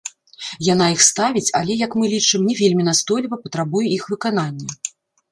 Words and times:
Яна 0.73 0.85
іх 0.93 1.01
ставіць, 1.07 1.49
але, 1.59 1.75
як 1.83 1.91
мы 2.03 2.09
лічым, 2.13 2.47
не 2.51 2.55
вельмі 2.61 2.83
настойліва 2.87 3.39
патрабуе 3.43 3.83
іх 3.99 4.09
выканання. 4.15 4.69